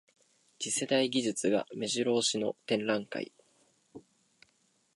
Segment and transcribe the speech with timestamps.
[0.59, 3.31] 次世代技術がめじろ押しの展覧会